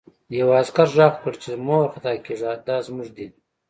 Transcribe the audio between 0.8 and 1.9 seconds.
غږ کړ چې مه